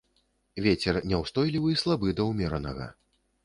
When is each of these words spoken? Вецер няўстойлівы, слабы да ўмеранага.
Вецер 0.67 0.99
няўстойлівы, 1.11 1.77
слабы 1.85 2.17
да 2.21 2.29
ўмеранага. 2.33 2.93